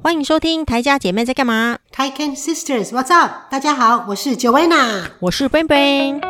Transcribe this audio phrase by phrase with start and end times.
[0.00, 3.50] 欢迎收听台家姐妹在干嘛？Taiken Sisters，What's up？
[3.50, 6.20] 大家好，我是 Joanna，我是 Ben Ben。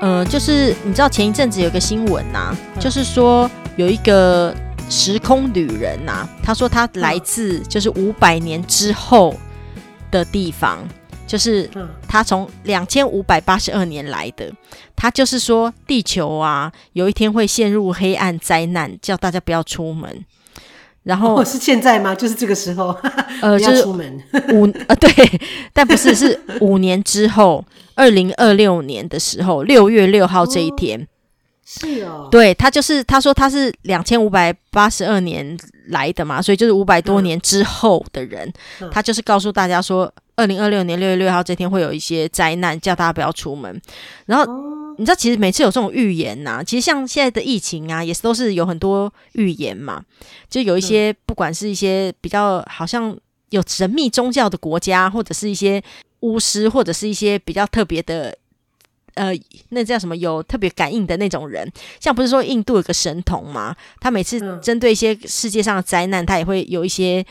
[0.00, 4.54] 呃，就是你知道前一阵子有个新闻呐、啊，嗯、就是说有一个
[4.88, 9.34] 时空旅人呐、啊，他说他来自就是五百年之后
[10.12, 10.78] 的地方。
[11.34, 11.68] 就是
[12.06, 14.48] 他从两千五百八十二年来的，
[14.94, 20.24] 他就是说地球啊，有一天会陷入黑暗灾难，叫大家不要出门。
[21.02, 22.14] 然后、哦、是现在吗？
[22.14, 22.96] 就是这个时候，
[23.42, 24.22] 呃，就是出门。
[24.52, 25.40] 五呃 对，
[25.72, 27.64] 但不是，是五年之后，
[27.96, 31.00] 二零二六年的时候，六月六号这一天。
[31.00, 31.06] 哦
[31.66, 43.80] 是哦，对，他就是他说他是两千五百八十二年来的嘛，所以就是五百多年之后的人，嗯、他就是告诉大家说，二零二六年六月六号这天会有一些灾难，叫大家不要出门。
[44.26, 50.02] 然后、哦、你知道，其实每次有这种预言呐、啊，其实像现在的疫情啊，也是都是有很多预言嘛，
[50.48, 53.16] 就有一些、嗯、不管是一些比较好像
[53.50, 55.82] 有神秘宗教的国家，或者是一些
[56.20, 58.36] 巫师，或者是一些比较特别的。
[59.14, 59.32] 呃，
[59.68, 60.16] 那叫什么？
[60.16, 63.72] 有特别感应的那种人，像不是说印度有个神童吗？
[64.00, 67.24] 他每次针对一些世界上的灾难，他也会有一些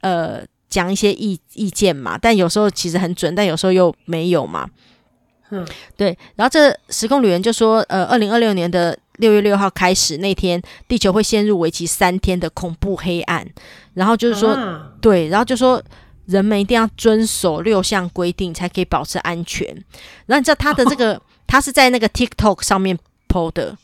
[0.00, 2.16] 呃讲一些意意见嘛。
[2.16, 4.66] 但有时候其实很准，但有时候又没有嘛。
[5.50, 6.16] 嗯，对。
[6.36, 13.46] 然后这时空旅人就说，呃，二零二六年的六月六号开始那天，地球会陷入为期三天的恐怖黑暗。
[13.94, 15.82] 然后就是说，啊、对，然后就说。
[16.26, 19.66] 人们一定要遵守六项规定，才可以保持安全。
[20.26, 22.96] 然后你知道他的这个，哦、 他是在那个 TikTok 上面
[23.26, 23.76] PO 的，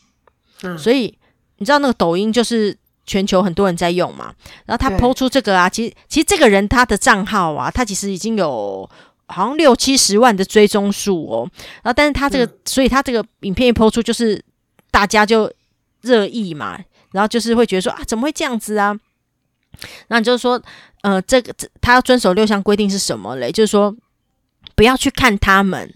[0.61, 1.13] 嗯、所以
[1.57, 2.73] 你知道那个抖音就是
[3.07, 4.31] 全球很多人在用嘛。
[4.67, 8.87] 然后他 PO 出这个啊，其实其实这个人他的账号啊，他其实已经有
[9.25, 11.49] 好像六七十万的追踪数哦。
[11.81, 14.39] 然后但是他这个，嗯、所以他这个影片一 PO 出，就是
[14.91, 15.51] 大家就
[16.01, 16.77] 热议嘛，
[17.13, 18.95] 然后就是会觉得说啊，怎么会这样子啊？
[20.09, 20.61] 那你就是说。
[21.03, 23.51] 呃，这个这他要遵守六项规定是什么嘞？
[23.51, 23.95] 就是说，
[24.75, 25.93] 不要去看他们，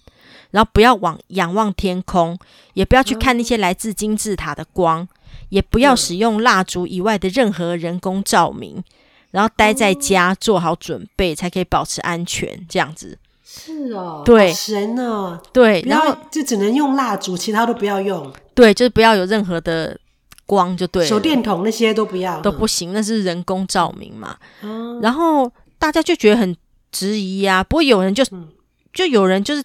[0.51, 2.37] 然后不要往仰望天空，
[2.75, 5.05] 也不要去看那些来自金字塔的光，
[5.49, 8.83] 也不要使用蜡烛以外的任何人工照明，
[9.31, 12.65] 然后待在家做好准备，才可以保持安全。
[12.69, 18.31] 这样子是哦，对，神哦，对，然后就只能用蜡烛，其他都不要用。
[18.53, 19.99] 对，就是不要有任何的。
[20.47, 24.35] 光就对了，手电筒那些都不要，都不行，那是人工照明嘛。
[24.63, 25.49] 嗯、然后
[25.79, 26.53] 大家就觉得很
[26.91, 27.63] 质疑呀、啊。
[27.63, 28.49] 不过有人就、嗯、
[28.91, 29.63] 就有人就是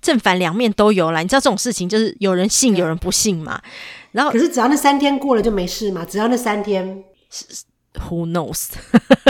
[0.00, 1.20] 正反两面都有啦。
[1.20, 3.60] 你知道这种事情就是有人信，有人不信嘛。
[3.62, 3.70] 嗯、
[4.12, 6.04] 然后可是只要那三天过了就没事嘛。
[6.04, 7.02] 只要那三天
[7.94, 8.68] ，Who knows？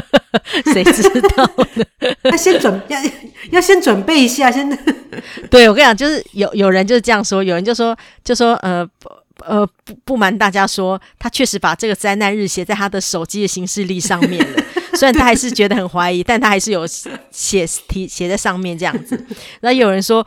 [0.72, 1.03] 谁知
[1.37, 1.84] 道呢？
[2.25, 2.98] 那先准要
[3.50, 4.69] 要先准备一下，先。
[5.50, 8.88] 对，我跟你讲，就是有有人就是这样说，有人就说就说呃。
[9.47, 14.62] 呃，不不瞒大家说，他确实把这个灾难日写在他的手机的行事历上面了。
[14.94, 16.87] 虽然他还是觉得很怀疑，但他还是有
[17.32, 19.26] 写题写在上面这样子。
[19.62, 20.25] 那有人说，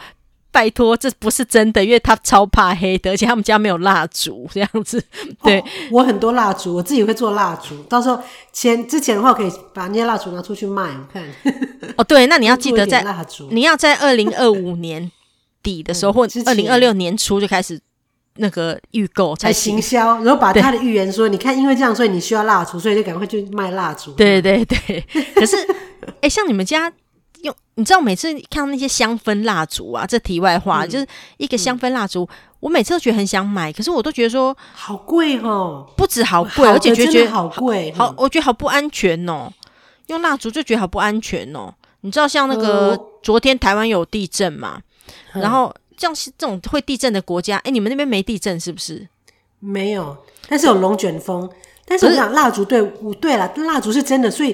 [0.56, 5.04] 拜托，这不是真的，因为他超怕黑的，而且他们家没有蜡烛这样子。
[5.44, 8.18] 对、哦、我很多蜡烛，我自己会做蜡烛，到时候
[8.54, 11.22] 前之前的话可以把那些蜡烛拿出去卖，我看。
[11.98, 15.12] 哦，对，那你要 记得在蜡烛，你要在二零二五年
[15.62, 17.82] 底的时候， 嗯、或二零二六年初就开始。
[18.38, 24.12] 那个预购才行销，然后把他的预言说，你看，因为这样，所以你需要蜡烛，所以就赶快去卖蜡烛。
[24.12, 25.02] 对对对，
[25.34, 25.56] 可是，
[26.20, 26.92] 哎、欸，像你们家
[27.46, 31.08] 用，你知道，每次看到那些香氛蜡烛啊，这题外话，嗯、就是
[31.38, 32.28] 一个香氛蜡烛，嗯、
[32.60, 39.50] 我每次都觉得很想买，可是我都觉得说好贵哦，不止好贵，而且觉得好贵，好，我觉得好不安全哦。
[40.08, 41.74] 用蜡烛就觉得好不安全哦。
[42.02, 44.82] 你知道，像那个、呃、昨天台湾有地震嘛，
[45.34, 45.74] 嗯、然后。
[45.98, 49.08] 像是这种会地震的国家，哎，你们那边没地震是不是？
[49.60, 50.18] 没有，
[50.50, 51.50] 但是有龙卷风。
[51.86, 52.82] 但是我想蜡烛，对，
[53.22, 54.54] 对了，蜡烛是真的，所以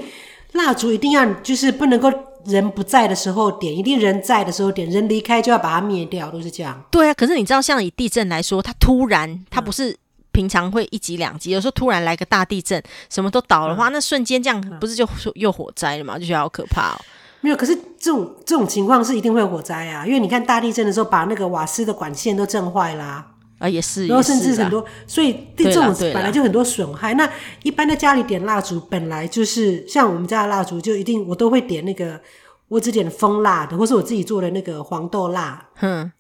[0.54, 2.12] 蜡烛一定要就是不能够
[2.46, 6.82] 人不在的时候点，一定人在的时候点，人离开就要把它灭掉，都是这样。
[6.92, 9.96] 对啊，可是你知道，像以地震来说，它突然，它不是
[10.32, 16.18] 平常会一级两级，有时候突然来个大地震，什么都倒的话，那瞬间这样不是就又火灾了吗？
[16.18, 17.02] 就觉得好可怕哦。
[17.42, 23.28] 没有，可是这种这种情况是一定会火灾啊，因为你看大地震的时候，把那个瓦斯的管线都震坏啦，啊，
[23.70, 27.14] 也是，然后甚至很多，所以对这种本来就很多损害。
[27.14, 27.30] 那
[27.64, 32.20] 一般在家里点蜡烛，本来就是像我们家的蜡烛，就一定我都会点那个，
[32.68, 36.12] 我只点蜂蜡的，或是我自己做的那个黄豆蜡，嗯，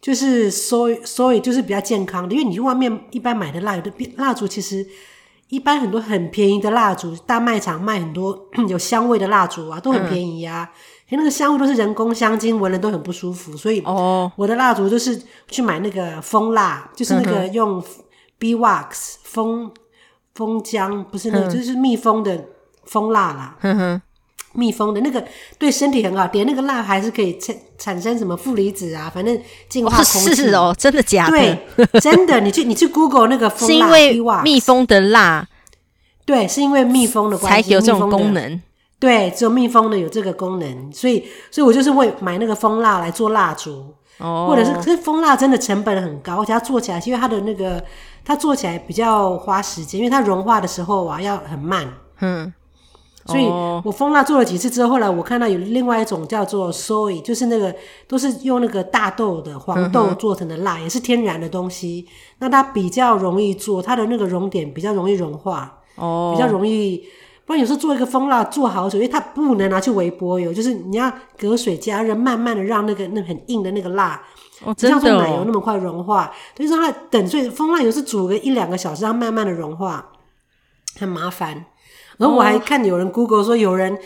[0.00, 4.86] 就是所以所以就是比较健康的，因为你去外面一般买的蜡，有的蜡烛其实。
[5.50, 10.70] 一般很多很便宜的蜡烛，大卖场卖很多 有香味的蜡烛啊，都很便宜啊。
[11.10, 13.56] 因为、嗯、那个香味都是人工香精，闻了都很不舒服。
[13.56, 17.82] 所以哦，我的蜡烛就是去买那个蜂蜡，就是那个用
[18.38, 19.70] bee wax 蜂
[20.34, 22.46] 蜂浆，不是那个，嗯、就是蜜蜂的
[22.84, 24.00] 蜂蜡啦。
[24.52, 25.24] 蜜蜂的那个
[25.60, 30.30] 对身体很好，点那个蜡还是可以产产生什么负离子啊，反正净化空气。
[30.30, 31.36] 哦，是哦，真的假的？
[31.36, 32.40] 对，真的。
[32.42, 33.88] 你去你去 Google 那个蜂蜡，是因
[34.24, 35.46] 为蜜蜂的蜡。
[36.24, 38.60] 对，是因为蜜蜂的关系才有这种功能。
[39.00, 43.94] 对，只有蜜蜂的有这个功能，所以所以我就是会买那个蜂蜡来做蜡烛。
[44.18, 44.46] 哦。
[44.46, 47.82] 或者是，可是蜂蜡真的成本很高，而且它做起来，因为它的那个
[48.22, 51.90] 它做起来比较花时间，因为它融化的时候啊要很慢。
[52.20, 52.52] 嗯。
[53.26, 53.46] 所以
[53.84, 57.74] 我蜂蜡做了几次之后，后来我看到有另外一种叫做 soy，就是那个
[58.06, 62.06] 都是用那个大豆的黄豆做成的蜡，嗯、也是天然的东西。
[62.38, 67.02] 那它比较容易做，它的那个熔点比较容易融化，哦，比较容易。
[67.50, 74.22] 不然有时候做一个蜂蜡做好久，因为它不能拿去微波油，就是你要隔水加热，慢慢的让那个那很硬的那个蜡，
[74.62, 76.30] 哦，真的哦，不像做奶油那么快融化。
[76.56, 80.12] 所以说它等，所以蜂蜡油是煮个一两个小时，它慢慢的融化，
[81.00, 81.64] 很麻烦。
[82.18, 83.98] 然后我还看有人 Google 说有人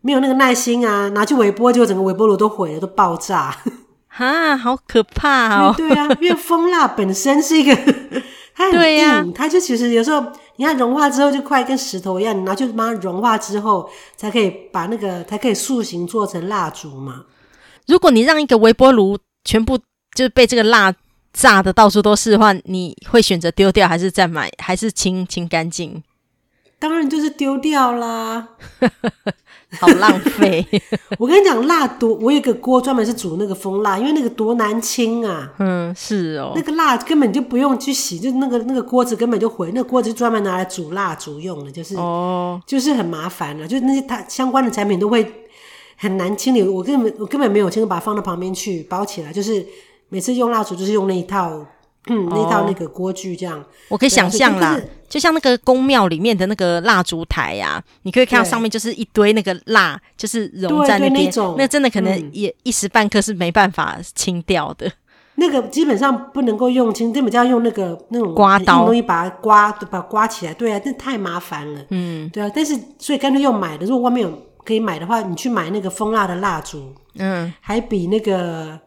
[0.00, 3.54] 没有那个耐心啊，拿去微波，结果整个微波炉都毁了，都爆炸。
[4.08, 5.74] 哈，好可怕哦！
[5.76, 7.76] 对啊，因为蜂蜡本身是一个，
[8.56, 10.24] 它很硬，啊、它就其实有时候
[10.56, 17.24] 你看融化之后就快跟石头一样，你拿去把它融化之后，才可以把那个才可以塑形做成蜡烛嘛。
[17.86, 19.78] 如果你让一个微波炉全部
[20.16, 20.92] 就被这个蜡
[21.32, 26.02] 炸的到处都是的话，你会选择丢掉还是再买，还是清清干净？
[26.78, 28.48] 当然就是丢掉啦，
[29.80, 30.64] 好浪费。
[31.18, 35.52] 我跟你讲，蜡多，我有一个锅专门是煮那个蜂蜡，因为那个多难清啊。
[35.58, 36.52] 嗯，是哦。
[36.54, 43.66] 那个蜡根本就不用去洗，就那个那个锅子根本就毁，那个锅子专门拿来煮蜡烛用的，就是哦，就是很麻烦了。
[43.66, 45.46] 就那些它相关的产品都会
[45.96, 49.66] 很难清理，我根本我根本没有清理，把它放到旁边去包起来，就是
[50.10, 51.66] 每次用蜡烛就是用那一套。
[52.08, 64.90] 嗯，那套那个锅具这样，我可以想象啦，就像那个宫庙里面的那个蜡烛台呀，你可以看到上面就是一堆那个蜡，就是融在那边，那真的可能也一时半刻是没办法清掉的。
[65.34, 70.54] 那个基本上不能够用清，根本就要用那个那种刮刀，容易把它刮，把它刮起来。
[70.54, 71.80] 对啊，这太麻烦了。
[71.90, 78.78] 嗯，对啊，但是所以干脆用买的，如果外面有可以买的话，你去买那个蜂蜡的蜡烛，嗯，还比那个。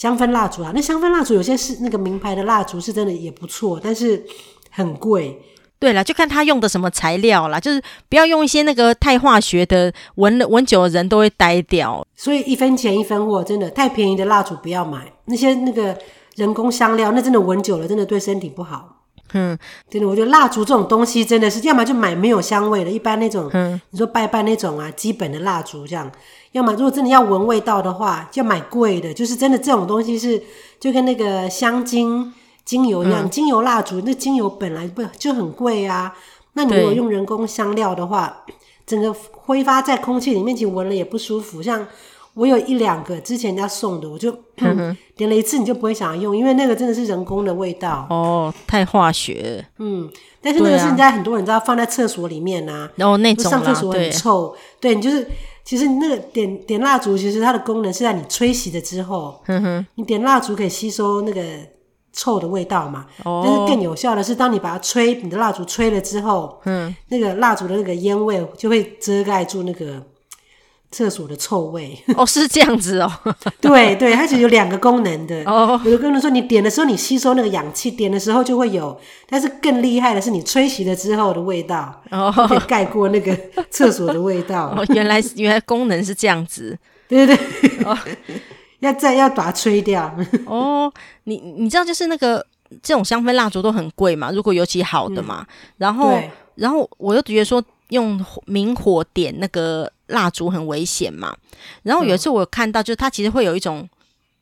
[0.00, 4.24] 香氛蜡烛啊，那香氛蜡烛有些是那个名牌的蜡烛，是真的也不错，但是
[4.70, 5.38] 很贵。
[5.78, 12.02] 对了，就看他用的什么材料啦，就是不要用一些那个太化学的，闻了闻久的人都会呆掉。
[12.16, 15.12] 所以一分钱一分货，真的太便宜的蜡烛不要买。
[15.26, 15.94] 那些那个
[16.36, 18.96] 人工香料，那真的闻久了，真的对身体不好。
[19.34, 19.56] 嗯，
[19.88, 26.10] 真的，我觉得蜡烛这种东西真的是，要么就买没有香味的，一般那种，嗯，你说拜拜那种啊，基本的蜡烛这样；
[26.52, 30.42] 要么如果真的要闻味道的话，就要买贵的，就是真的这种东西是
[30.78, 32.32] 就跟那个香精、
[32.64, 36.14] 精油一样，嗯、精油蜡烛那精油本来不就很贵啊？
[36.54, 38.44] 那你如果用人工香料的话，
[38.86, 41.86] 整个挥发在空气里面，其实闻了也不舒服，像。
[42.34, 48.06] 我有一两个之前人家送的，我就、嗯、 点了一次，你就不会想要用，因为那个真的是人工的味道。
[48.08, 49.62] 哦，太化学。
[49.78, 50.08] 嗯，
[50.40, 55.28] 但是那个是人家很多人知道放在厕所里面啊，然后、哦、那种上厕所很臭，对，对你就是
[55.64, 61.42] 其实那个点点蜡烛，其实它的功能是在你吹熄了之后，嗯哼，你点蜡烛可以吸收那个
[62.12, 70.02] 臭的味道嘛，哦，但是更有效的是，当你把它吹，你的蜡烛吹了之后，嗯，那个蜡烛的那个烟味就会遮盖住那个。
[70.90, 73.10] 厕所的臭味 哦，是这样子哦。
[73.60, 75.42] 对对，它其实有两个功能的。
[75.44, 78.98] 哦，有的功能说你点的时候你吸收那个氧气，点的时候就会有。
[79.28, 83.36] 但是更厉害的是你吹熄了之后的味道，哦，可以盖过那个
[83.70, 84.74] 厕所的味道。
[84.76, 86.76] 哦，原来原来功能是这样子。
[87.08, 87.96] 对对对，哦，
[88.80, 90.12] 要再要把它吹掉。
[90.46, 90.92] 哦，
[91.24, 92.44] 你你知道就是那个
[92.82, 95.46] 这种香氛蜡烛都很贵嘛，如果尤其好的嘛。
[95.48, 96.20] 嗯，然后
[96.56, 99.92] 然后我又觉得说用明火点那个。
[100.10, 101.36] 蜡烛很危险嘛，
[101.84, 103.88] 然后有一次我有看到，就是它其实会有一种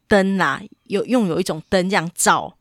[0.07, 2.55] 灯啦，有用有一种灯这样照。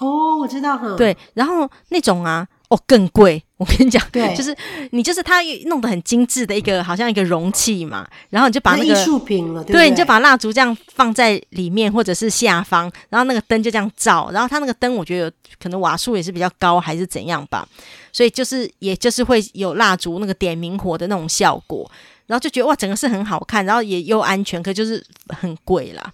[0.00, 0.96] 哦，我知道了。
[0.96, 3.44] 对，然后那种啊，哦更贵。
[3.60, 4.56] 我跟你讲，对， 就是
[4.92, 15.30] 你就是它弄得很精致的一个，好像一个容器嘛，然后你就把那个艺术品了，对，对，你就把蜡烛这样放在里面或者是下方，然后那个灯就这样照，然后它那个灯我觉得
[15.62, 17.68] 可能瓦数也是比较高还是怎样吧，
[18.10, 21.90] 所以就是也就是会有蜡烛那个点明火的那种效果。
[22.26, 26.12] 然后就觉得哇，整个是很好看，然后也又安全，可就是很贵啦。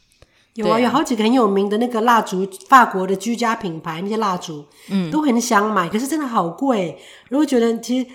[0.57, 6.99] 有啊，有好几个很有名的那个蜡烛，法国的居家品牌那些蜡烛，嗯，都很想买，可是真的好贵。
[7.29, 8.07] 如果觉得其实，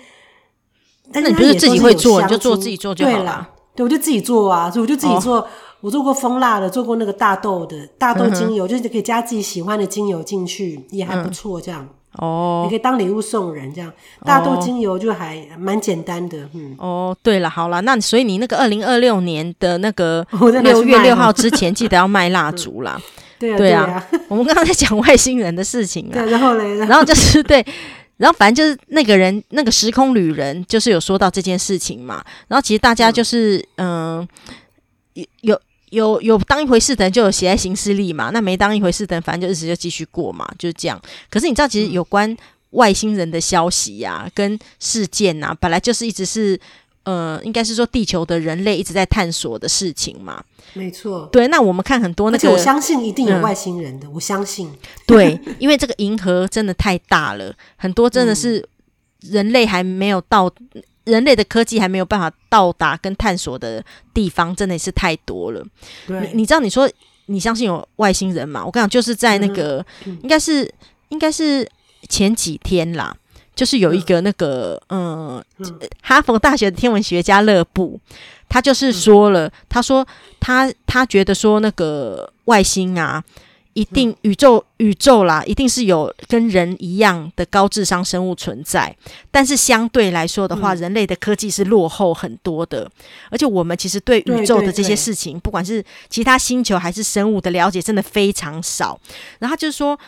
[1.12, 3.48] 但是你不是自己会做，你就做自己做就好了。
[3.74, 5.38] 对，我就自己做啊，所以我就自己做。
[5.38, 5.46] 哦、
[5.80, 11.60] 我做过蜂蜡的，做过那个大豆的大豆精油，嗯、就是可以加自己喜欢的精油进去，也还不错。
[11.60, 13.72] 这样、嗯、哦，你可以当礼物送人。
[13.72, 13.92] 这样
[14.24, 16.48] 大豆精油就还蛮简单的。
[16.54, 20.26] 嗯哦，对了，好了，那所以你那个二零二六年的那个
[20.62, 23.00] 六月六号之前，记得要卖蜡烛啦。
[23.38, 24.08] 对啊，对啊。
[24.28, 27.64] 我们刚刚在讲外星人的事情啊，对，然后嘞，然后就是对。
[28.18, 32.22] 然后反正就是那个人，那个时空旅人，就是有说到这件事情嘛。
[32.46, 34.28] 然后其实大家就是，嗯、呃，
[35.14, 35.60] 有有
[35.92, 38.30] 有有当一回事的人，就有写在行事历嘛。
[38.30, 41.00] 那没当一回事的人，反正就一直就继续过嘛，就是这样。
[41.30, 42.36] 可是你知道，其实有关
[42.70, 46.58] 外星人的消息呀、啊，跟事件呐、啊，本来就是一直是。
[47.04, 50.40] 呃，应该是说地球的人类一直在探索的事情嘛。
[50.72, 51.28] 没错。
[51.32, 54.70] 对，那我们看很多那个，我相信一定有外星人的，嗯、我相信。
[55.04, 58.64] 对，因为这个银河真的太大了，很多真的是
[59.22, 65.64] 人类还没有到，嗯、人类的科技还没有办法到达跟探索的地方，真的是太多了。
[66.06, 66.90] 对，你，你知道你说
[67.26, 68.64] 你相信有外星人嘛？
[68.64, 70.72] 我跟你讲，就是在那个，嗯、应该是
[71.08, 71.68] 应该是
[72.08, 73.16] 前几天啦。
[73.54, 78.00] 就是有一个那个，嗯，嗯哈佛大学的天文学家勒布，
[78.48, 80.06] 他就是说了，嗯、他说
[80.40, 83.22] 他他觉得说那个外星啊，
[83.74, 88.94] 一定宇宙宇宙啦，一定是有跟人一样的高智商生物存在，
[89.30, 92.90] 但是相对来说的话，嗯、人类的科技是落后很多的，
[93.30, 99.00] 而且我们其实对宇宙的这些事情，不管是其他星球还是生物的了解，真的非常少。
[99.38, 99.98] 然后就是说，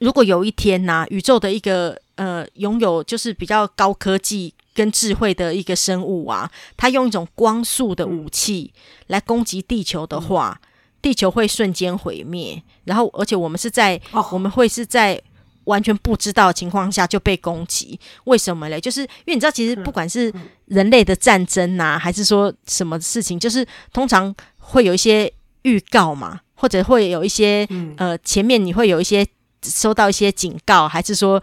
[0.00, 8.72] 如果有一天呐、啊，宇宙的一个呃，拥有就是比较高科技跟智慧的一个生物啊，它用一种光速的武器
[9.08, 10.68] 来攻击地球的话，嗯、
[11.02, 12.62] 地球会瞬间毁灭。
[12.84, 15.20] 然后，而且我们是在、哦、我们会是在
[15.64, 18.00] 完全不知道的情况下就被攻击。
[18.24, 18.80] 为什么嘞？
[18.80, 20.32] 就是因为你知道，其实不管是
[20.66, 25.30] 人类的战争呐、啊，还是说什么事情，就是通常会有一些
[25.62, 29.26] 预告嘛，或者会有一些、嗯、呃，前面你会有一些
[29.62, 31.42] 收到一些警告，还是说。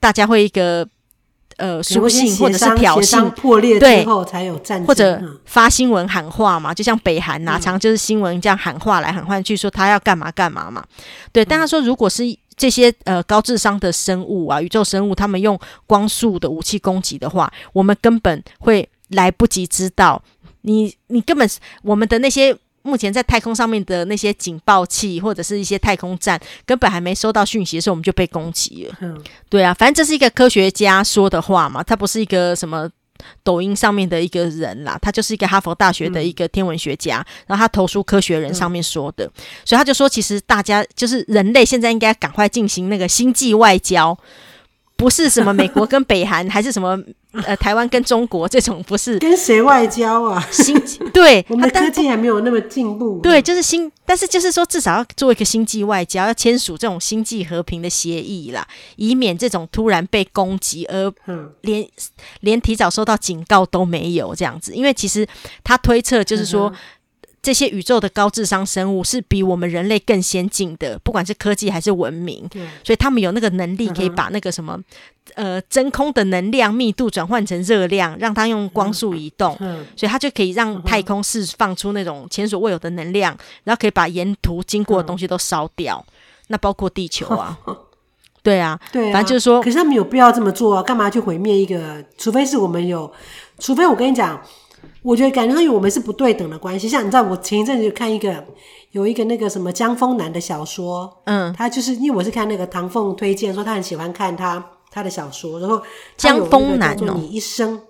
[0.00, 0.88] 大家会一个
[1.58, 10.82] 呃书信或者是挑衅破裂之后才有战争，或者发新闻喊话嘛，就像北韩呐、啊，嗯、常就是新闻这样喊话来喊话去，说他要干嘛干嘛嘛。
[11.30, 12.24] 对，但他说如果是
[12.56, 20.22] 这些呃高智商的生物啊，宇宙生物，他们用光速的武器攻击的话，我们根本会来不及知道。
[20.62, 21.48] 你你根本
[21.82, 22.56] 我们的那些。
[22.88, 28.96] 目前在太空上面的那些警报器或者是一些太空站，根本还没收到讯息的时候，我们就被攻击了。
[29.00, 32.88] 嗯，对啊，反正这是一个科学家说的话嘛，他不是一个什么
[33.42, 39.32] 抖音上面的一个人啦，他就是一个哈佛大学的一个天文学家，嗯、然后他投书《科学人》上面说的，嗯、
[39.64, 44.16] 所以他就说，其实大家就是人类现在应该赶快进行那个星际外交。
[44.98, 46.98] 不是什么美国跟北韩，还是什么
[47.46, 50.44] 呃台湾跟中国这种，不是跟谁外交啊？
[50.50, 50.76] 星
[51.14, 53.20] 对， 我们的科技还没有那么进步。
[53.22, 61.12] 对，就是星，但是就是说，至少要做一个星际外交，要签署这种星际和平的协议啦，以免这种突然被攻击而
[61.60, 61.88] 连、嗯、
[62.40, 64.74] 连提早收到警告都没有这样子。
[64.74, 65.24] 因为其实
[65.62, 66.68] 他推测就是说。
[66.68, 66.74] 嗯
[67.48, 74.78] 这些宇宙的高智商生物是比我们人类更先进的，不管是科技还是文明，对所以他们有那个能力可以把那个什么，
[75.36, 86.12] 嗯、呃，真空的能量密度转换成热量，让它用光速移动，嗯、所以它就可以让太空释放出那种前所未有的能量，然后可以把沿途经过的东西都烧掉，嗯、
[86.48, 87.58] 那包括地球啊，
[88.44, 90.82] 对啊，对啊，反正就是说，可是他们有必要这么做啊？
[90.82, 92.04] 干嘛去毁灭一个？
[92.18, 93.10] 除非是我们有，
[93.58, 94.38] 除非我跟你讲。
[95.02, 96.88] 我觉得感觉上，因为我们是不对等的关系。
[96.88, 98.44] 像你知道，我前一阵子就看一个
[98.92, 105.80] 有一个那个什么江丰南的小说，嗯，他就是因为我是看那个唐凤推荐说他很喜欢看他他的小说，然后
[106.16, 107.80] 江丰南哦你一生，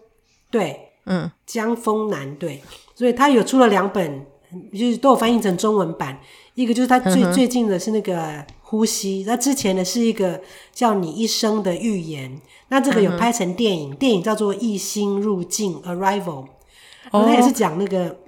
[0.50, 2.62] 对，嗯，江丰南对，
[2.94, 4.26] 所以他有出了两本，
[4.72, 6.18] 就是都有翻译成中文版。
[6.54, 10.40] 一个就是他最、嗯、最近的是那个呼吸，那之前的是一个
[10.72, 12.40] 叫你一生的预言。
[12.70, 16.46] 那这个有拍成电影，嗯、电影叫做异星入境 Arrival。
[17.12, 18.18] 哦，他也是讲那个，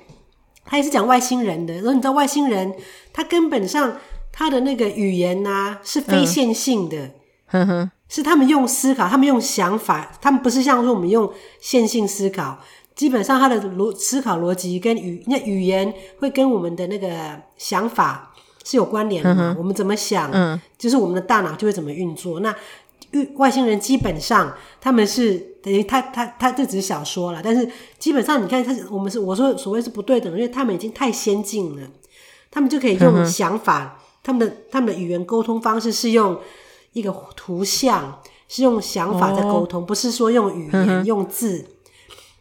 [0.64, 1.74] 他也是讲外星人的。
[1.74, 2.74] 然后你知道外星人，
[3.12, 3.96] 他根本上
[4.32, 7.10] 他的那个语言呐、啊、是非线性的，
[7.52, 12.58] 嗯哼，是他们用思考，他们用想法，他们不是像说我们用线性思考。
[12.96, 17.08] 基本上他的逻思考逻辑跟语那语言会跟我们的那个
[17.56, 18.30] 想法
[18.62, 19.34] 是有关联的。
[19.38, 22.40] 嗯、我们怎么想，嗯，就是我们的大脑就会怎么运作。
[22.40, 22.54] 那
[23.36, 31.86] 外星人基本上他们是等于他他他这只是小说了，但是基本上你看他我们是我说所谓是不对等，因为他们已经太先进了，
[32.50, 36.38] 他们就可以用想法，嗯、他们的他们的语言沟通方式是用
[36.92, 41.66] 一个图像，是用想法在沟通，哦、不是说用语言、嗯、用字。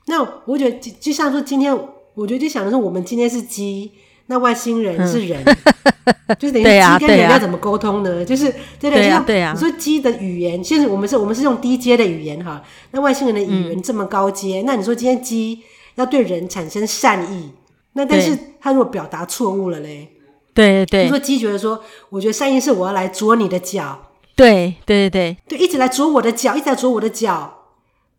[0.05, 1.75] 那我觉得就就像说今天，
[2.13, 3.91] 我觉得就想的是，我们今天是鸡。
[4.31, 8.23] 那外星人是人，嗯、 就是等于鸡跟人要怎么沟通呢？
[8.23, 8.45] 就是
[8.79, 9.53] 对对，对啊。
[9.53, 12.61] 你说鸡的语言，其实我们是我们是用低阶的语言哈。
[12.91, 15.61] 那外星人的语言这么高阶，嗯、那你说今天鸡
[15.95, 17.49] 要对人产生善意，
[17.93, 20.09] 那但是他如果表达错误了嘞？
[20.53, 21.01] 对对。
[21.01, 23.99] 对，你说鸡觉得说，我觉得善意是我要来啄你的脚，
[24.35, 27.58] 对对对对，对一直来啄我的脚，一直来啄我的脚。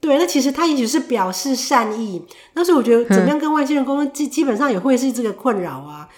[0.01, 2.23] 对，那其实他也许是表示善意，
[2.55, 6.09] 但是我觉得怎么样跟外星人沟通，基基本上也会是这个困扰啊。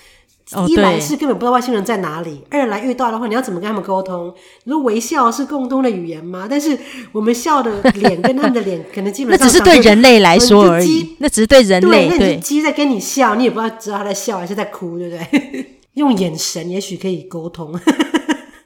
[0.54, 4.34] 哦、一来是根本不知道外星人在哪里，二来遇到的话，你要怎么跟他们沟通？
[4.64, 6.46] 你说微笑是共通的语言吗？
[6.50, 6.78] 但是
[7.10, 11.16] 我们笑的脸跟他们的脸，可能基本上那只是对人类来说而已。
[11.20, 15.78] 那只是对人类，对，那鸡在跟你笑，你也不知道知道他在笑还是在哭，对不对？
[15.94, 17.72] 用眼神也许可以沟通。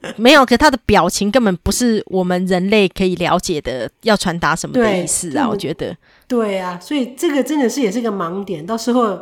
[0.16, 5.48] 没有，可他的表情根本不是我们人类可以了解的，要传达什么的意思啊？
[5.48, 5.96] 我觉得，
[6.28, 8.64] 对啊，所以这个真的是也是个盲点。
[8.64, 9.20] 到时候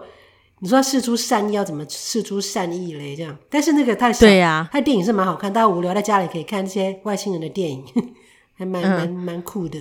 [0.60, 3.14] 你说试出善意，要怎么试出善意嘞？
[3.16, 7.84] 这样，但是那个他的对啊，他的电影是蛮好看，大家无聊在家里可以看这些外星人的电影，
[8.56, 9.78] 还蛮蛮蛮酷的。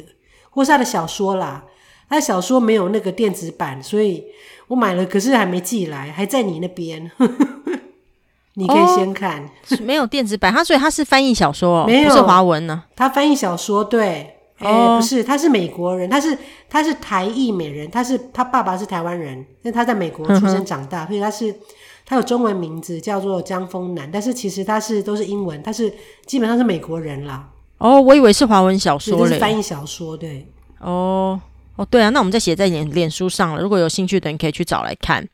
[0.49, 1.63] 或是他的小说啦，
[2.09, 4.23] 他的小说没有那个电子版，所以
[4.67, 7.09] 我买了，可是还没寄来，还在你那边。
[8.55, 12.85] 你可以先看，哦、没有电子版，他所以他是翻译小说哦，没有不是华文呢、啊。
[12.95, 16.37] 他翻译小说，对，哎、哦欸，不是，他是美国人，他是
[16.69, 21.55] 他是台裔美人，他是他爸爸是台湾人，但他在美国出生长大，嗯、所以他是
[22.05, 25.91] 他有中文名字叫做江丰南，但是其实他是都是英文，他是
[26.27, 27.49] 基本上是美国人啦。
[27.79, 30.47] 哦，我以为是华文小说嘞，是翻译小说，对。
[30.79, 31.41] 哦
[31.75, 35.27] 哦，对啊，那我们再写在脸脸书上了，如果有兴趣的你可以去找来看。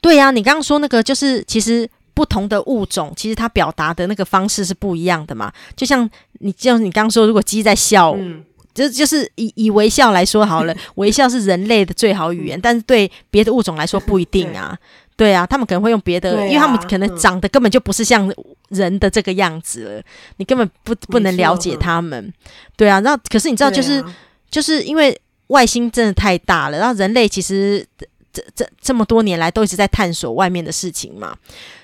[0.00, 1.90] 对呀、啊，你刚刚说那个就是其实。
[2.20, 5.50] 不同的物种，其实它表达的那个方式是不一样的嘛。
[5.74, 6.06] 就像
[6.40, 14.76] 你，就像你刚刚说，如果鸡在笑，嗯、就就是以以微笑来说好了， 微笑是人类的最好语言，嗯、但是对别的物种来说不一定啊。
[15.16, 18.30] 对，对啊，他们可能会用别的，啊、因为他们可能长得根本就不是像
[18.68, 20.04] 人的这个样子了，嗯、
[20.36, 22.22] 你根本不不能了解他们。
[22.22, 22.34] 嗯、
[22.76, 24.14] 对啊，然后可是你知道，就是、啊、
[24.50, 27.86] 就是因为外星真的太大了，然后人类其实。
[28.32, 31.36] 这这这么多年来都一直在探索外面的事情嘛？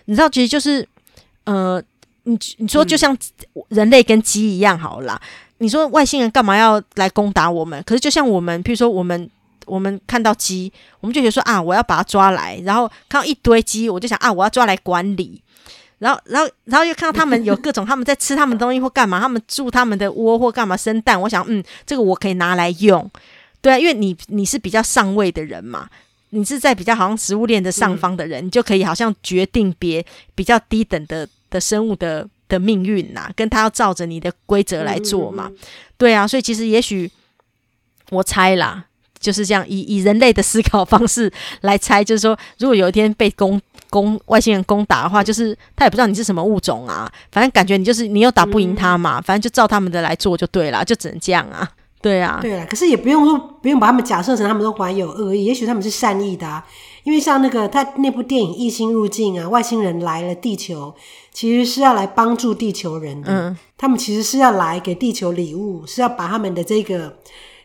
[0.06, 0.87] 你知道，其实就是，
[1.44, 1.82] 呃，
[2.24, 3.16] 你你说就像
[3.68, 5.20] 人类跟鸡一样好了啦。
[5.22, 5.28] 嗯、
[5.59, 7.82] 你说外星人干嘛要来攻打我们？
[7.85, 9.28] 可是就像我们，譬如说我们
[9.64, 15.42] 我们看到鸡，我们就觉得说啊，我要把它抓来，然后看到一堆鸡，我就想啊，我要抓来管理。
[15.98, 23.11] 然后然后然后又看到他们有各种他们在吃他们东西或干嘛，他们住他们的窝或干嘛生蛋，我想嗯，这个我可以拿来用。
[23.62, 25.88] 对啊，因为你你是比较上位的人嘛。
[26.37, 35.51] 你是在比较好像食物链的上方的人，嗯、你就可以好像决定别比较低等的的生物的的命运呐、啊，跟他要照着你的规则来做嘛。
[35.96, 37.11] 对啊，所以其实也许
[38.11, 38.85] 我猜啦，
[39.18, 51.68] 就是这样以以人类的思考方式来猜，就是说，如果有一天被攻攻外星人攻打的话，就是他也不知道你是什么物种啊，反正感觉你就是你又打不赢他嘛，嗯、反正就照他们的来做就对了，就只能这样啊。
[52.07, 56.64] 对啊，对啊，可是也不用说，不用把他们假设成他们都怀有恶意，也许他们是善意的啊。
[57.03, 60.95] 因为像那个他那部电影《异星入境》啊，外星人来了地球，
[61.33, 63.33] 其实是要来帮助地球人的。
[63.33, 67.16] 嗯，他们其实是要来给地球礼物，是要把他们的这个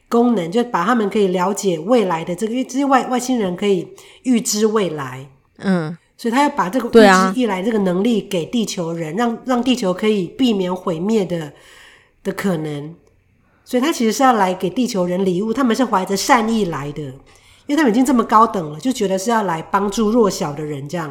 [0.09, 3.87] 功能，就把他们可以了解未来的这个，因为这些外外星人可以
[4.23, 5.27] 预知未来。
[5.57, 6.91] 嗯，所以他要把这个预
[7.33, 11.53] 知未来这个能力给地球人，让让地球可以避免毁灭的
[12.23, 12.95] 的可能。
[13.71, 21.09] 所以他其实是要来给地球人礼物，他们是怀着善意来的，因为他们已经这么高等了，就觉得是要来帮助弱小的人这样。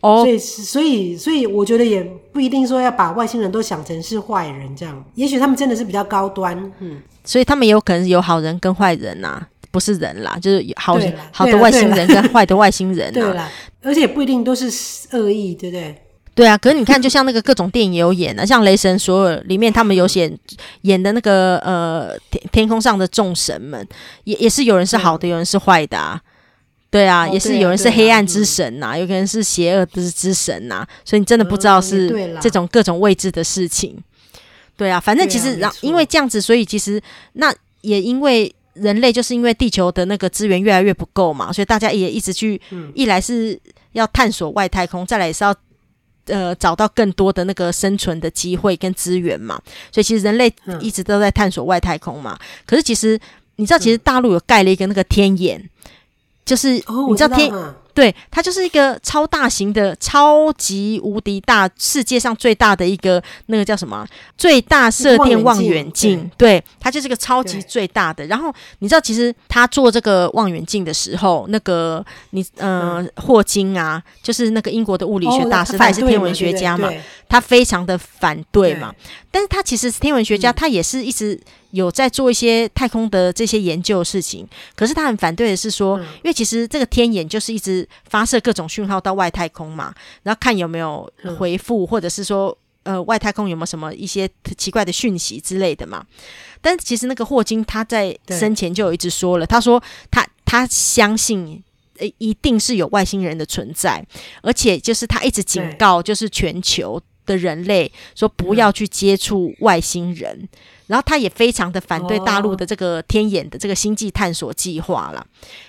[0.00, 10.98] 哦，所以所以所以我觉得也不一定说要把外星人都想成是坏人这样，也许他们真的是比较高端，嗯，所以他们也有可能有好人跟坏人呐、啊，不是人啦，就是好
[11.30, 13.48] 好的外星人跟坏的外星人、啊， 对啦，
[13.84, 14.66] 而且也不一定都是
[15.12, 15.94] 恶意，对不对？
[16.40, 20.32] 对啊，可是你看，就像那个各种电影也有演的，像《雷神所有》里面，他们有写
[20.80, 23.86] 演的那个呃天天空上的众神们，
[24.24, 26.18] 也也是有人是好的，嗯、有人是坏的啊。
[26.88, 30.88] 对啊，哦、也是有人是黑暗之神呐、啊，有可能是邪恶之之神呐、啊。
[31.04, 32.08] 所以你真的不知道是
[32.40, 33.92] 这种各种未知的事情。
[33.98, 34.02] 嗯、
[34.78, 36.98] 对啊，反正其实然、啊、因为这样子，所以其实
[37.34, 43.60] 那也因为人类就是因为地球的那个资源越来越不够嘛，所以大家也一直去，嗯、一来是
[43.92, 45.54] 要探索外太空，再来也是要。
[46.26, 52.38] 呃，找到更多的那个生存的机会跟资源嘛，所以其实人类一直都在探索外太空嘛。
[52.40, 53.18] 嗯、可是其实
[53.56, 55.62] 你知道，其实大陆有盖了一个那个天眼，
[56.44, 64.06] 就是你知道天，哦、对，它就是一个超大型的、超级无敌大、世界上最大的一个那个叫什么？
[64.38, 66.18] 最大射电望远镜。
[66.38, 68.24] 对，对，它就是个超级最大的。
[68.24, 76.90] 然后你知道，其实他做这个望远镜的时候，那个你呃霍金啊，就是那个英国的物理学大师，哦、他也是天文学家嘛，
[77.28, 78.94] 他非常的反对嘛。
[79.30, 81.38] 但是他其实是天文学家，他也是一直
[81.70, 84.48] 有在做一些太空的这些研究的事情。
[84.74, 96.04] 可是他很反对的是说，因为其实这个天眼就是一直发射各种讯号到外太空嘛，然后看有没有回复，或者是说呃外太空有没有什么一些奇怪的讯息之类的嘛。
[96.60, 101.62] 但其实那个霍金他在生前就有一直说了，他说他他相信
[101.98, 104.04] 呃一定是有外星人的存在，
[104.42, 107.00] 而且就是他一直警告就是全球。
[107.30, 110.48] 的人类说不要去接触外星人，嗯，
[110.88, 115.24] 然后他也非常的反对大陆的这个天眼的这个星际探索计划了，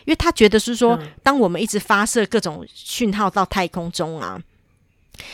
[0.06, 4.42] 因为他觉得是说，当我们一直发射各种讯号到太空中啊，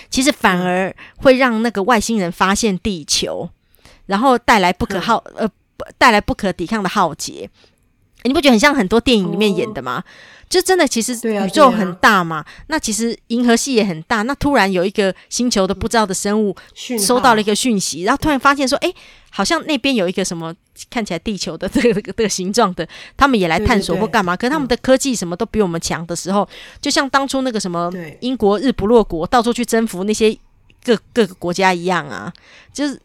[0.10, 3.50] 其实反而会让那个外星人发现地球，
[4.08, 5.50] 然后带来不可耗呃
[5.98, 7.50] 带来不可抵抗的浩劫。
[8.28, 10.04] 你不觉得很像很多电影里面演的吗？
[10.50, 14.22] 就真的，其实宇宙很大嘛，啊啊，那其实银河系也很大。
[14.22, 16.56] 那突然有一个星球的不知道的生物
[16.98, 18.94] 收到了一个讯息，然后突然发现说，哎，
[19.30, 20.56] 好像那边有一个什么
[20.90, 22.88] 看起来地球的这个这个形状的，
[23.18, 24.38] 他们也来探索或干嘛。
[24.38, 26.48] 可是他们的科技什么都比我们强的时候，
[26.80, 30.38] 就像当初那个什么英国日不落国到处去征服那些。
[30.88, 32.32] 各各个国家一样啊，
[32.72, 32.98] 就是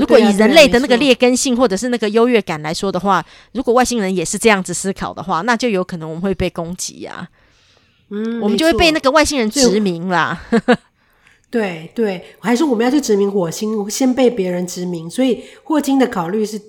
[0.00, 7.28] 如果以人类的那个劣根性或者是那个优越感来说的话，如果外星人也是这样子思考的话，那就有可能我们会被攻击啊。
[8.08, 10.42] 嗯，我们就会被那个外星人殖民啦。
[11.48, 15.08] 对对，还是我们要去殖民火星，先被别人殖民。
[15.08, 16.60] 所以霍金的考虑是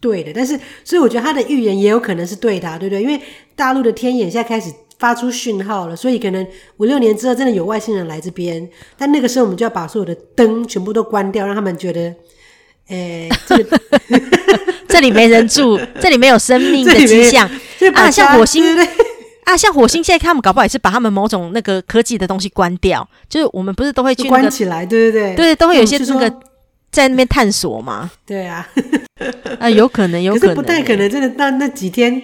[0.00, 3.02] 对的，但是所以我觉得他的预言也有可能是对的，对不对？
[3.02, 3.20] 因为
[3.54, 4.72] 大陆的天眼现在开始。
[4.98, 12.00] 发出讯号了，所以可能五六年之后真的有外星人来这边，但那个时候我们就要把所有的灯全部都关掉，让他们觉得，
[12.88, 13.66] 诶、欸，这里
[14.88, 17.50] 这里没人住， 这里没有生命的迹象。
[17.94, 18.64] 啊，像火星
[19.44, 26.32] 啊，像火星现在他们搞不好也是把他们某种那个科技的东西关掉，就是我们不是都会去、那个、关起来，对对对，对，都会有一些那个
[26.90, 28.66] 在那边探索嘛， 对啊，
[29.58, 32.22] 啊，有可能，有可能，可不太可能，真的那那几天。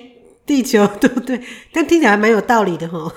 [0.50, 1.40] 地球 对不对？
[1.72, 3.12] 但听起来还蛮有道理的哈。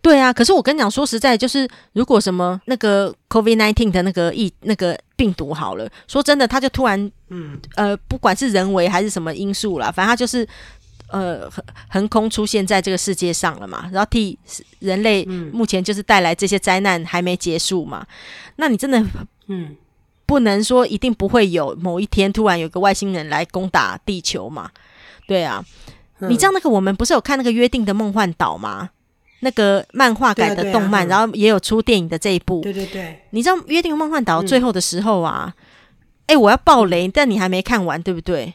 [0.00, 10.46] 对啊，可是我跟你讲，说实在，就是如果什么那个 COVID-19 的那个疫那个病毒好了，说真的，它就突然嗯呃，不管是人为还是什么因素啦，反正它就是
[11.10, 14.38] 呃横横空出现在这个世界上了嘛，然后替
[14.78, 18.06] 人类目前就是带来这些灾难还没结束嘛。
[18.54, 19.04] 那你真的
[19.48, 19.74] 嗯
[20.24, 24.70] 不能说一定不会有某一天突然有个外星人来攻打地球嘛？
[25.26, 25.64] 对啊。
[26.20, 28.90] 你知道那个我们不是有看那个约定的梦幻岛吗？
[29.40, 32.62] 那个漫画改的动漫，然后也有出电影的这一部。
[32.62, 35.54] 对对对，你知道约定梦幻岛最后的时候啊？
[36.26, 38.54] 哎、嗯欸，我要爆雷，但你还没看完，对不对？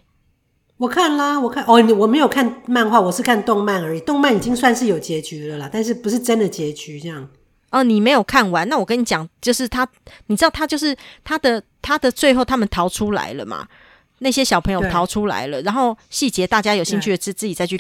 [0.78, 4.00] 我看啦，我看哦，我没有看漫画，我是看动漫而已。
[4.02, 7.30] 动漫已经算是有结局了啦，但是不是真的结局这样。
[7.70, 9.88] 哦，你没有看完，那我跟你讲，就是他，
[10.26, 13.68] 你知道他就是他的他的最后他们逃出来了嘛？
[14.22, 17.80] 那些小朋友逃出来了，然后细节大家有兴趣的自自己再去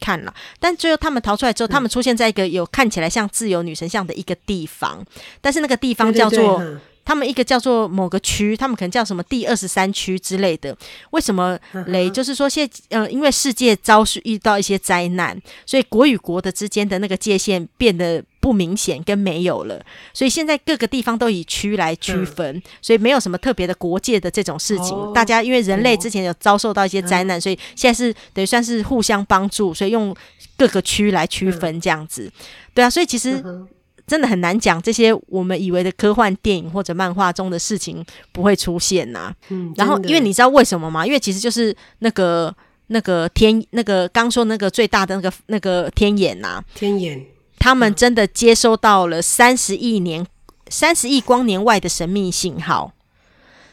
[0.00, 0.34] 看了。
[0.58, 5.04] 但最后他们逃出来之后，他们出现在一个有看起来像自由女神像的一个地方，
[5.40, 6.58] 但是那个地方叫做。
[6.58, 10.76] 对对对他们一个叫做某个区，他们可能叫什么第二十三区之类的。
[11.10, 12.08] 为什么雷？
[12.08, 19.84] 就是说现呃，因为世界遭遇到一些灾难，所以国与国的之间的那个界限变得不明显跟没有了。
[20.14, 24.96] 所以现在各个地方都以区来区分，嗯，所以没有什么特别的国界的这种事情。
[24.96, 30.14] 哦，大家因为人类之前有遭受到一些灾难，嗯，所以现在是等于算是互相帮助，所以用
[30.56, 32.32] 各个区来区分这样子，嗯。
[32.74, 33.42] 对啊，所以其实。
[33.44, 33.66] 嗯
[34.10, 39.34] 真的很难讲这些我们以为的科幻电影或者漫画中的事情不会出现呐、啊。
[39.50, 41.06] 嗯，然后因为你知道为什么吗？
[41.06, 42.52] 因为其实就是那个
[42.88, 47.24] 那个天那个刚说那个最大的那个那个天眼呐、啊，天眼，
[47.60, 50.26] 他们真的接收到了三十亿年
[50.68, 52.92] 三十亿光年外的神秘信号。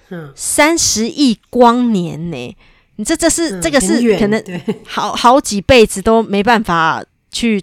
[0.10, 2.56] 嗯，三十亿光年呢？
[2.98, 4.44] 你这这是、嗯、这个是可能
[4.86, 7.60] 好好几辈子都没办法去。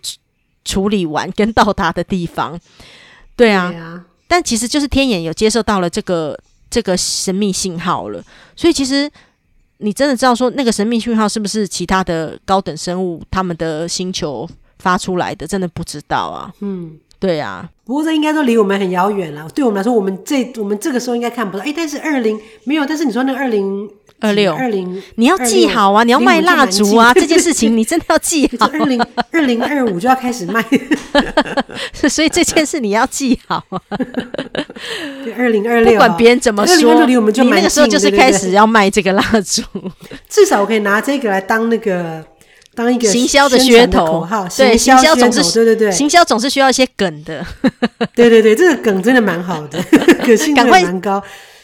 [0.65, 2.59] 处理完跟到达的地方，
[3.37, 6.39] 对啊，对啊，但其实就是天眼有接受到了这个
[6.71, 8.23] 这个神秘信号了，
[8.57, 9.11] 所以其实
[9.79, 14.49] 你真的知道说那个神秘讯号是不是其他的高等生物他们的星球
[14.79, 16.53] 发出来的，真的不知道啊。
[16.61, 19.49] 嗯，对啊，不过这应该都离我们很遥远了。
[19.55, 21.65] 对我们来说，我们这我们这个时候应该看不到。
[21.65, 23.89] 哎，但是二零没有，但是你说那二零
[24.21, 26.05] 二六二零，你要记好啊！
[26.05, 27.15] 你要卖蜡烛啊！
[27.15, 28.67] 这件事情你真的要记好。
[28.79, 30.63] 二零二零二五就要开始卖，
[32.11, 33.81] 所以这件事你要记好啊。
[35.39, 39.63] 二零二六，不管别人怎么说，离我们就你那个时候就是开始要卖这个蜡烛。
[40.29, 42.23] 至少我可以拿这个来当那个。
[42.75, 47.45] 当一个行销的噱头，对，行销总是对对对，行销总是需要一些梗的，
[48.15, 49.83] 对对对，这个梗真的蛮好的，
[50.25, 51.23] 可信度蛮高。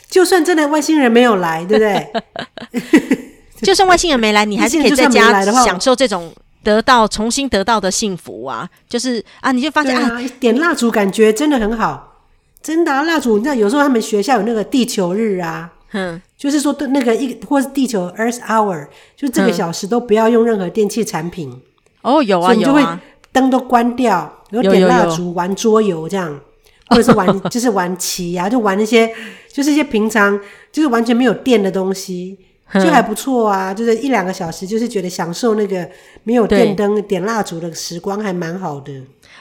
[0.09, 3.21] 就算真的外星人没有来，对不对？
[3.63, 6.33] 就算外星人没来，你还是可以在家享受这种
[6.65, 8.69] 得到重新得到的幸福啊！
[8.89, 12.17] 就是啊，你就发现啊，点蜡烛感觉真的很好，
[12.63, 15.71] 真的啊，蜡烛，你知道有时候他们学校有那个地球日啊。
[15.93, 21.51] 嗯，就是说，那个一或是地球 Earth Hour，就这个小时都不要用任何电器产品。
[21.51, 21.61] 嗯、
[22.03, 23.01] 哦，有啊，有啊，就会
[23.33, 26.41] 灯都关掉，然后点蜡烛、玩桌游这样，
[26.89, 29.13] 或者是玩 就是玩棋呀、啊，就玩那些
[29.53, 30.39] 就是一些平常
[30.73, 32.39] 就是完全没有电的东西，
[32.81, 33.75] 就还不错啊。
[33.75, 35.89] 就是一两个小时，就是觉得享受那个
[36.25, 38.93] 没有电灯点蜡烛的时光，还蛮好的。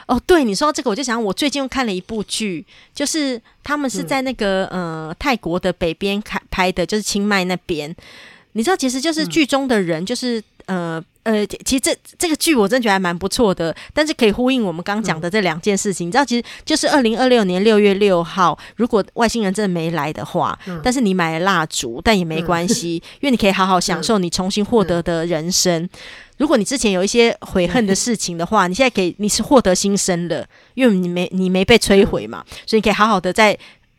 [0.06, 7.94] 哦，对，你说到这个，我就想我最近又看了一部剧，就是他们是在那个、嗯、呃泰国的北边开拍的，就是清迈那边。
[8.52, 16.06] 你知道，其实就是剧中的人，就是、嗯、呃呃，其实这这个剧我真的觉得还蛮不错的，但是可以呼应我们刚讲的这两件事情。
[16.06, 25.88] 嗯、你知道，其实就是二零二六年六月六号，如果外星人真的没来的话，嗯、但是你买了蜡烛，但也没关系， 嗯、因为你可以好好享受你重新获得的人生。
[26.38, 33.56] 如果你之前有一些悔恨的事情的话，你现在可以，你是获得新生了，因为你没你没被摧毁嘛，所以你可以好好的在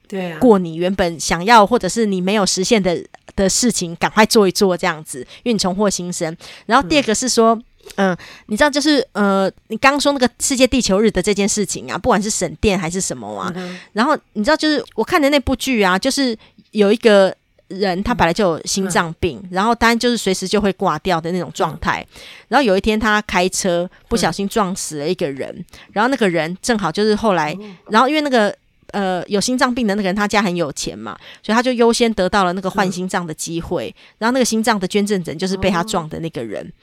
[0.08, 3.02] 对过你原本想要或者是你没有实现的
[3.36, 6.36] 的事情，赶快做一做这样子，因为你重获新生。
[6.66, 7.54] 然后第二个是说，
[7.96, 13.54] 嗯、呃，你知道就是呃，你刚刚说那个世界地球日的这件事情啊，不管是省电还是什么啊，
[13.94, 16.38] 然后你知道就是我看的那部剧啊，就是
[16.72, 17.36] 有一个。
[17.72, 22.06] 人他本来就有心脏病，嗯、然后当然就是随时就会挂掉的那种状态。
[22.16, 28.54] 嗯、然后有一天他开车不小心撞死了一个人，嗯、然后那个人正好就是后来，嗯、然后因为那个
[28.92, 33.90] 呃有心脏病的那个人他家很有钱嘛，所以他就优先得到了那个换心脏的机会。
[33.90, 36.74] 嗯、然后那个心脏的捐赠者就是被他撞的那个人，嗯、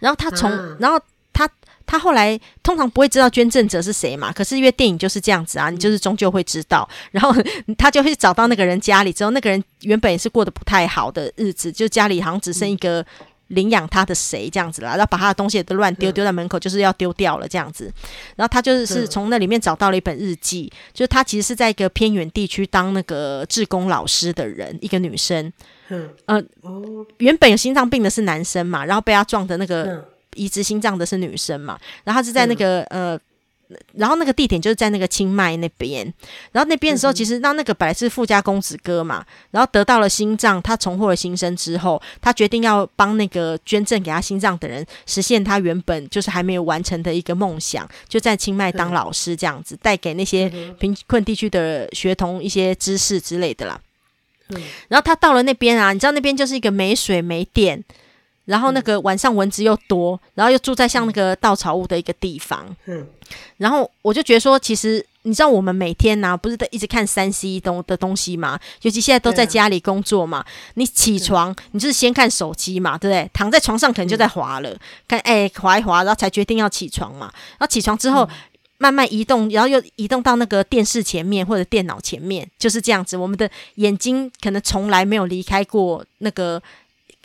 [0.00, 1.00] 然后他从、啊、然后
[1.32, 1.48] 他。
[1.84, 6.88] 他后来通常不会知道捐赠者是谁嘛，可是因为电影就是这样子啊，你就是终究会知道。
[7.10, 7.34] 然后
[7.76, 13.04] 他就会找到那个人家里之后，那个人原本也是过得不太好的日子，就家里好像只剩一个
[13.52, 17.92] 领养他的谁这样子啦，然后把他的东西也都乱丢，丢在门口，就是要丢掉了这样子。
[18.36, 25.52] 然后他就是从那里面找到了一本日记，就是他其实是在一个偏远地区当那个志工老师的人，一个女生。
[25.88, 26.42] 嗯，呃，
[27.18, 30.06] 原本有心脏病的是男生嘛，然后被他撞的那个。
[30.34, 33.20] 移植心脏的是女生嘛，然后他是在那个、嗯、呃，
[33.94, 36.04] 然后那个地点就是在那个清迈那边，
[36.52, 53.80] 然后那边的时候，其实那那个本来是富家公子哥嘛，然后得到了心脏，他重获了新生之后，他决定要帮那个捐赠给他心脏的人实现他原本就是还没有完成的一个梦想，就在清迈当老师这样子，带给那些贫困地区的学童一些知识之类的啦。
[54.48, 57.82] 嗯，然后他到了那边啊，你知道那边就是一个没水没电。
[58.44, 62.74] 然后那个晚上蚊子又多，然后又住在像那个稻草屋的一个地方。
[62.86, 63.06] 嗯，
[63.58, 68.58] 然后我就觉得说，其实你知道我们每天呢、啊，不是都一直看三 C 东的东西嘛？
[68.82, 73.30] 尤其现在都在家里工作嘛，啊、你起床你就是先看手机嘛，对不对？
[73.32, 77.30] 躺在床上可能就在滑了，嗯、看哎滑一滑，然后才决定要起床嘛。
[77.52, 78.28] 然后起床之后、嗯、
[78.78, 83.16] 慢慢移动，然后又移动到那个电视前面或者电脑前面，就是这样子。
[83.16, 86.60] 我们的眼睛可能从来没有离开过那个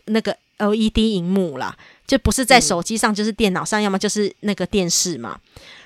[0.06, 0.38] 那个。
[0.58, 5.38] LED 荧幕啦，就不是在手机上，就是电脑上，嗯、要么就是那个电视嘛。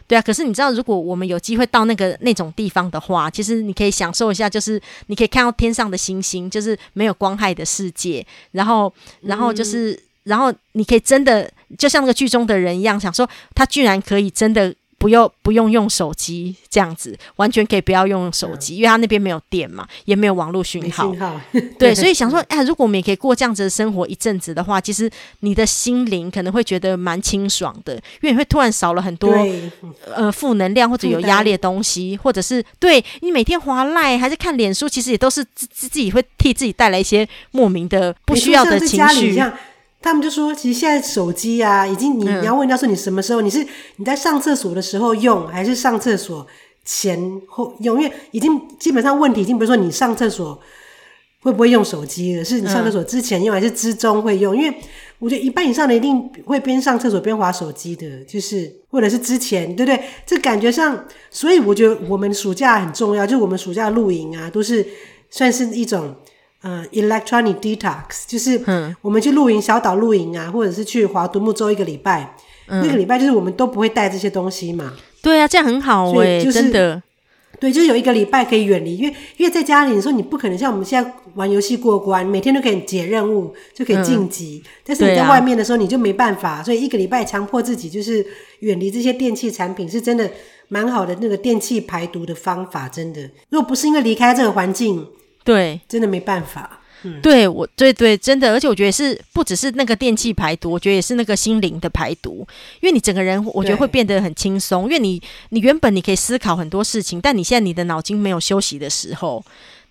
[0.08, 8.26] 对啊，可是你知道，如果我们有机会到那个那种地方的话，其实你可以享受一下，就是你可以看到天上的星星，就是没有光害的世界。
[8.52, 14.74] 然后，然后就是，嗯、然后你可以真的就像那个剧中的人一样，想说他居然可以真的。
[15.02, 21.12] 不用不用用手机这样子，完全可以不要用手机，嗯、因为他那边没有电嘛，也没有网络讯号。
[21.16, 21.42] 号
[21.80, 25.10] 对，所以想说，哎、啊，如果我们也可以过这样子的生活一阵子的话，其实
[25.40, 29.34] 你的心灵可能会觉得蛮清爽的，因为你会突然少了很多
[30.14, 39.42] 呃负能量或者有压力的东西，或者是对你每天划赖还是看脸书，其实也都是自自己会替自己带来一些莫名的不需要的情绪。
[40.02, 43.42] 他们就说，其实现在手机啊，已经你你要问他说你什么时候？
[43.42, 43.66] 嗯、你是
[43.98, 46.46] 你在上厕所的时候用，还是上厕所
[46.84, 48.02] 前后用？
[48.02, 50.60] 因为已经基本上问题已经不是说你上厕所
[51.42, 54.58] 会不会用手机了，是你上厕所之前用还是之中会用？
[54.58, 54.76] 因为
[55.20, 60.04] 我觉得一半以上的一定会边上厕所边划手机的，就是或者是之前，对不对？
[60.26, 64.84] 这感觉上，所以我觉得我们暑假很重要，就是我们暑假露营啊，都是
[65.30, 66.16] 算是一种
[66.62, 68.62] 呃 electronic detox，就是
[69.02, 72.36] 我们去露营小岛露营啊，或者是去华独木舟一个礼拜，
[72.68, 74.94] 嗯、那个礼拜就是我们都不会带这些东西嘛。
[75.22, 77.04] 对啊，这样很好哎、欸，就是、真的。
[77.60, 84.64] 对，就是有一个礼拜可以远离，因为因为在家里，你说你不可能像我们现在玩游戏过关，每天都可以解任务，就可以晋级。
[84.66, 88.26] 嗯、但是你在外面的时候，你就没办法，啊、所以一个礼拜强迫自己就是
[88.62, 90.28] 远离这些电器产品，是真的
[90.70, 92.90] 蛮好的那个电器排毒的方法。
[92.90, 95.06] 真的，如果不是因为离开这个环境，
[95.44, 96.80] 对，真的没办法。
[97.04, 102.48] 嗯、对我，对对，真的，而且我觉得是不只是那个电器排毒，我觉得也是那个心灵的排毒，
[102.80, 109.44] 因为你整个人，我觉得会变得很轻松，因为你你原本你可以思考很多事情，但你现在你的脑筋没有休息的时候，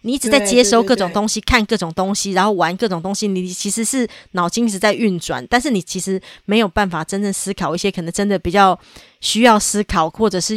[0.02, 8.78] 你一直在接收各种东西，看各种东西，然后玩各种东西，你其实是脑筋一直在运转，但是你其实没有办法真正思考一些可能真的比较
[9.20, 10.54] 需要思考，或者是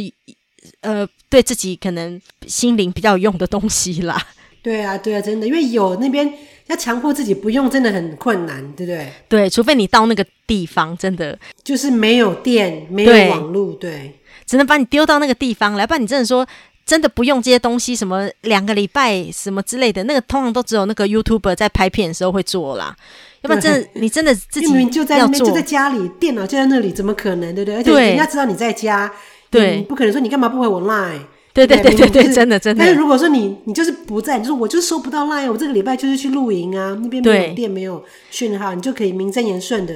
[0.82, 4.24] 呃对自己可能心灵比较有用的东西啦。
[4.64, 6.32] 对啊，对啊，真的，因为有那边
[6.68, 9.12] 要强迫自己不用，真的很困难，对不对？
[9.28, 15.86] 对，除非你到那个地方，真的就是没有电，没有网络，对，对只能把你丢到那个地方来。
[15.86, 16.46] 不然你真的说
[16.86, 22.96] 真的不用这些东西，什么两个礼拜什么之类的，那个通常都只有那个 YouTuber 在拍片的时候会做啦。
[23.42, 27.54] 要不然真的你真的自己就在那边，就在家里，电脑就在那里，怎么可能？
[27.54, 27.76] 对不对？
[27.76, 29.12] 而且人家知道你在家，
[29.50, 31.20] 对，不可能说你干嘛不回我 Line。
[31.54, 32.84] 对对对对对，真的真的。
[32.84, 39.94] 但是如果说你你就是不在，就是我就是收不到 line，我这个礼拜就是去露营啊，那边没有电没有讯号，你就可以名正言顺的。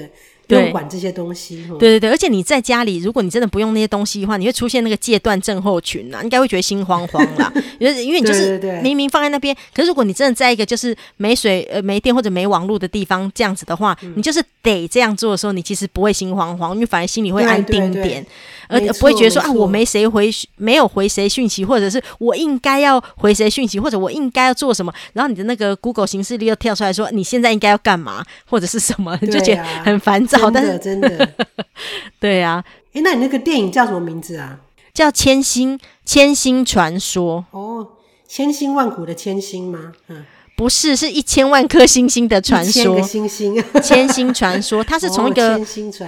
[0.48, 7.52] 不用管这些东西，对对对，而且你在家里，如果你真的不用那些东西的话，你会出现那个戒断症候群啊，应该会觉得心慌慌啦。
[7.78, 18.24] 因 为因为你就是明明放在那边，可是如果你真的在一个就是没水呃没电或者没网络的地方这样子的话，你就是得这样做的时候，你其实不会心慌慌，因为反而心里会安定一点，
[18.68, 30.37] 而不会觉得说啊我没谁回没有回谁讯息，或者是我应该要回谁讯息，或者我应该要做什么，然后你的那个 Google 形式力又跳出来说你现在应该要干嘛或者是什么，你 就觉得很烦躁。
[30.38, 31.28] 真的，真的，
[32.20, 32.64] 对呀、啊。
[32.94, 34.60] 哎，那你那个电影叫什么名字啊？
[34.94, 37.44] 叫《千星千星传说》。
[37.58, 37.86] 哦，
[38.26, 39.92] 千辛万苦的千星吗？
[40.08, 40.24] 嗯，
[40.56, 43.00] 不是，是一千万颗星星的传说。
[43.02, 45.60] 星星， 千星传说，它是从一个，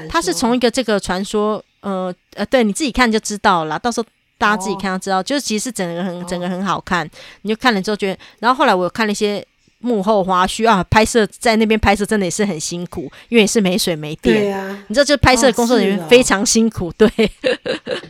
[0.09, 3.79] 它是从一个这个传说，呃呃，对，你自己看就知道了。
[3.79, 4.07] 到时候
[4.38, 7.07] 大家自己看就知道，哦、就是其实是整个很整个很好看。
[7.07, 7.11] 哦、
[7.43, 9.47] 你就看了之后觉得，然后后来我有看了一些。
[9.81, 14.37] 幕后花絮啊，拍摄在那边拍摄真的也是很辛苦，因为也是没水没电。
[14.37, 16.88] 对啊，你知道，就拍摄工作人员非常辛苦。
[16.88, 17.31] 哦哦、对，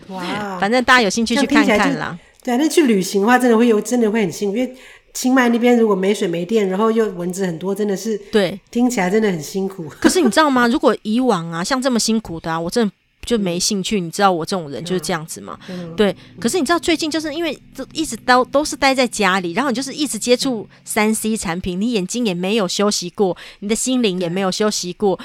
[0.08, 2.18] 哇，反正大家有兴趣去看看啦。
[2.42, 4.74] 对，那去旅行的话，真的会有，真的会很辛苦，因为
[5.12, 9.88] 清迈那边如果没水没电，然后又蚊子很多，真的是对，听起来真的很辛苦。
[10.00, 10.66] 可是你知道吗？
[10.68, 12.92] 如果以往啊，像这么辛苦的啊，我真的。
[13.24, 15.58] 就没兴趣，你知道我这种人就是这样子嘛？
[15.68, 16.14] 嗯、对。
[16.40, 25.18] 可是你知道最近就是因为都一直都都是待在家里，然后你就是一直接触三 C 产品，你眼睛也没有休息过，你的心灵也没有休息过。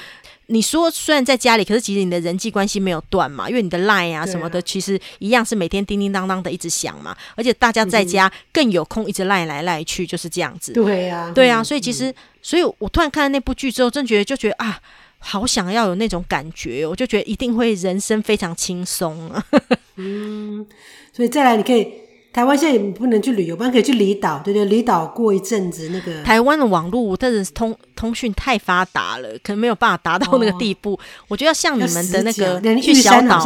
[0.48, 3.48] 你说虽然在家里，可是其实你的人际关系没有断嘛？
[3.48, 7.16] 因为你的 Line 啊什么的，其实一样是每天叮叮当当的一直响嘛。
[7.34, 10.72] 而且大家在家更有空一直赖来赖去，就是这样子。
[10.72, 11.64] 对呀、啊，对啊。
[11.64, 14.80] 所以其实，所以我突然看了那部剧之后，真觉得就觉得啊。
[15.18, 19.44] 好想要有那种感觉，我就觉得一定会人生非常轻松啊。
[19.96, 20.66] 嗯，
[21.12, 21.92] 所以再来，你可以
[22.32, 26.22] 台湾现在也不能去旅游，不然可以去离岛，对对，离岛过一阵子那个。
[26.22, 30.92] 台湾的网络真的是通通讯太发达了，可能没有办法达到那个地步。
[30.92, 33.42] 哦、我觉得要像你们的那个去小岛。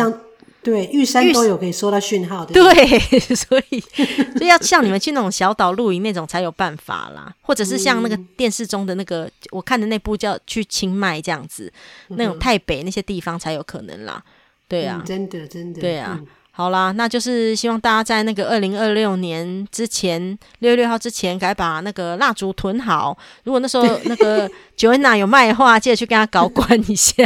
[0.63, 2.53] 对，玉山都有可以收到讯号的。
[2.53, 2.99] 对，
[3.35, 11.73] 所以所以要像你们去那种小岛露营那种才有办法啦，或者是像那个电视中的那个、嗯、我看的那部叫去清迈这样子，
[12.09, 14.23] 那种泰北那些地方才有可能啦。
[14.69, 15.81] 对啊，嗯、真的真的。
[15.81, 16.17] 对啊。
[16.19, 16.27] 嗯
[16.61, 23.17] 好啦，那就是希望大家在那个二零二六年之前，六月六号之前，赶快把那个蜡烛囤好。
[23.45, 24.47] 如果那时候那个
[24.77, 27.25] Joanna 有卖的话，记得去跟他搞关一下。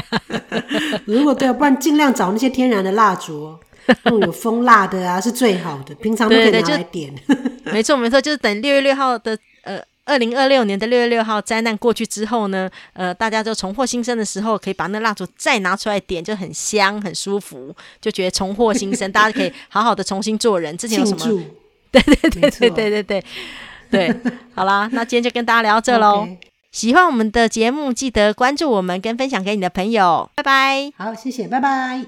[1.05, 3.53] 如果对，不然尽量找那些天然的蜡烛，
[4.05, 5.93] 那种有蜂蜡的啊，是最好的。
[5.97, 7.13] 平常都可以拿来点。
[7.27, 9.83] 对对对，没错没错，就是等六月六号的呃。
[10.05, 20.77] 二零二六年的六月六号灾难过去之后呢，呃，大家就重获新生的时候，可以把那蜡烛再拿出来点，就很香很舒服，就觉得重获新生， 大家可以好好的重新做人。
[20.77, 21.25] 之前有什么？
[21.25, 21.39] 祝
[21.91, 23.25] 对对对对对对对
[23.91, 24.15] 对，
[24.55, 26.27] 好啦，那今天就跟大家聊到这喽。
[26.27, 26.37] Okay.
[26.73, 30.29] 喜欢我们的节目，记得关注我们跟分享给你的朋友。
[30.35, 30.93] 拜拜。
[30.97, 32.05] 好，谢谢，拜拜。